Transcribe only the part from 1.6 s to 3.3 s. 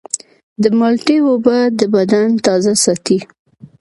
د بدن تازه ساتي.